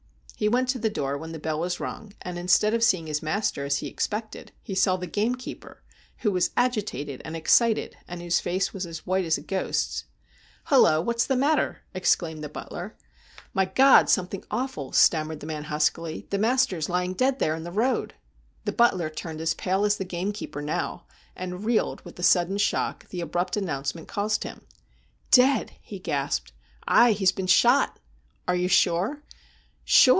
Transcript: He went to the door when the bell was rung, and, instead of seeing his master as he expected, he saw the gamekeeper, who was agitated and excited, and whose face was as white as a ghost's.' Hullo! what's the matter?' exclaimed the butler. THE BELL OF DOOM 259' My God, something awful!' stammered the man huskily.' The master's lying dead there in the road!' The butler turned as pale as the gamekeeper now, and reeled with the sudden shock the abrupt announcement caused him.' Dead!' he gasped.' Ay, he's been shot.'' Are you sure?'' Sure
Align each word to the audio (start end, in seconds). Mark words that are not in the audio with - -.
He 0.37 0.49
went 0.49 0.69
to 0.69 0.79
the 0.79 0.89
door 0.89 1.19
when 1.19 1.33
the 1.33 1.37
bell 1.37 1.59
was 1.59 1.79
rung, 1.79 2.13
and, 2.23 2.35
instead 2.39 2.73
of 2.73 2.81
seeing 2.83 3.05
his 3.05 3.21
master 3.21 3.63
as 3.63 3.77
he 3.77 3.85
expected, 3.85 4.51
he 4.63 4.73
saw 4.73 4.97
the 4.97 5.05
gamekeeper, 5.05 5.83
who 6.21 6.31
was 6.31 6.49
agitated 6.57 7.21
and 7.23 7.35
excited, 7.35 7.95
and 8.07 8.23
whose 8.23 8.39
face 8.39 8.73
was 8.73 8.87
as 8.87 9.05
white 9.05 9.23
as 9.23 9.37
a 9.37 9.41
ghost's.' 9.43 10.05
Hullo! 10.71 10.99
what's 10.99 11.27
the 11.27 11.35
matter?' 11.35 11.83
exclaimed 11.93 12.43
the 12.43 12.49
butler. 12.49 12.95
THE 12.97 13.43
BELL 13.53 13.61
OF 13.61 13.67
DOOM 13.67 13.75
259' 13.75 13.99
My 13.99 13.99
God, 13.99 14.09
something 14.09 14.43
awful!' 14.49 14.91
stammered 14.93 15.41
the 15.41 15.45
man 15.45 15.65
huskily.' 15.65 16.25
The 16.31 16.39
master's 16.39 16.89
lying 16.89 17.13
dead 17.13 17.37
there 17.37 17.53
in 17.53 17.61
the 17.63 17.71
road!' 17.71 18.15
The 18.65 18.71
butler 18.71 19.11
turned 19.11 19.41
as 19.41 19.53
pale 19.53 19.85
as 19.85 19.97
the 19.97 20.05
gamekeeper 20.05 20.63
now, 20.63 21.05
and 21.35 21.63
reeled 21.65 22.01
with 22.03 22.15
the 22.15 22.23
sudden 22.23 22.57
shock 22.57 23.07
the 23.09 23.21
abrupt 23.21 23.57
announcement 23.57 24.07
caused 24.07 24.43
him.' 24.43 24.65
Dead!' 25.29 25.73
he 25.83 25.99
gasped.' 25.99 26.51
Ay, 26.87 27.11
he's 27.11 27.31
been 27.31 27.45
shot.'' 27.45 27.99
Are 28.47 28.55
you 28.55 28.67
sure?'' 28.67 29.21
Sure 29.83 30.01